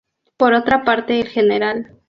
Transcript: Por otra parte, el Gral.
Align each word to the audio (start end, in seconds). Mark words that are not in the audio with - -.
Por 0.35 0.53
otra 0.55 0.83
parte, 0.83 1.19
el 1.19 1.29
Gral. 1.31 1.99